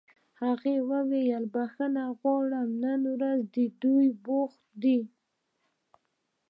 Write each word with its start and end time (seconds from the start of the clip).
هغه 0.41 0.73
وویل 0.91 1.43
چې 1.45 1.49
بښنه 1.53 2.03
غواړي 2.19 2.61
نن 2.83 3.01
ورځ 3.15 3.39
دوی 3.83 4.07
بوخت 4.25 4.63
دي 4.81 4.99